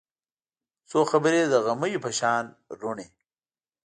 څو 0.89 0.99
خبرې 1.11 1.41
د 1.47 1.53
غمیو 1.65 2.03
په 2.05 2.11
شان 2.19 2.45
روڼې 2.79 3.07